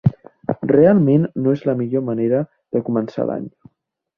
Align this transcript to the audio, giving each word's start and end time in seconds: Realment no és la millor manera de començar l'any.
Realment 0.71 1.27
no 1.47 1.53
és 1.57 1.63
la 1.71 1.75
millor 1.83 2.05
manera 2.09 2.41
de 2.77 2.83
començar 2.89 3.29
l'any. 3.31 3.47